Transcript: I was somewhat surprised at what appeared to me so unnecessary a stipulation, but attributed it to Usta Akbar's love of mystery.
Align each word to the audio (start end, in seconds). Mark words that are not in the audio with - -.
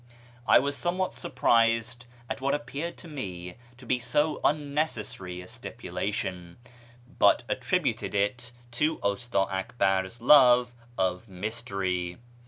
I 0.47 0.57
was 0.57 0.75
somewhat 0.75 1.13
surprised 1.13 2.07
at 2.27 2.41
what 2.41 2.55
appeared 2.55 2.97
to 2.97 3.07
me 3.07 3.57
so 3.99 4.39
unnecessary 4.43 5.41
a 5.41 5.47
stipulation, 5.47 6.57
but 7.19 7.43
attributed 7.47 8.15
it 8.15 8.51
to 8.71 8.99
Usta 9.03 9.37
Akbar's 9.41 10.19
love 10.19 10.73
of 10.97 11.27
mystery. 11.29 12.17